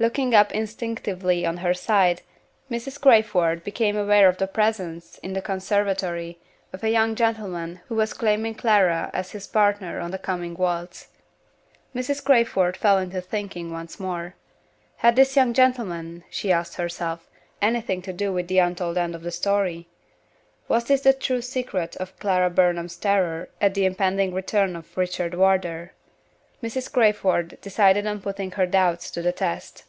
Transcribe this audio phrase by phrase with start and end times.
[0.00, 2.22] Looking up instinctively on her side,
[2.68, 3.00] Mrs.
[3.00, 6.40] Crayford became aware of the presence, in the conservatory,
[6.72, 11.10] of a young gentleman who was claiming Clara as his partner in the coming waltz.
[11.94, 12.24] Mrs.
[12.24, 14.34] Crayford fell into thinking once more.
[14.96, 17.30] Had this young gentleman (she asked herself)
[17.62, 19.86] anything to do with the untold end of the story?
[20.66, 25.34] Was this the true secret of Clara Burnham's terror at the impending return of Richard
[25.34, 25.92] Wardour?
[26.62, 26.90] Mrs.
[26.90, 29.84] Crayford decided on putting her doubts to the test.